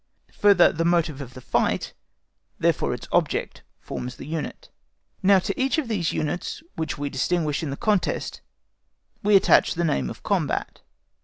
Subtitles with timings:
[0.39, 1.93] Further, the motive of the fight;
[2.57, 4.69] therefore its object forms its unit.
[5.21, 8.41] Now, to each of these units which we distinguish in the contest
[9.21, 10.81] we attach the name of combat.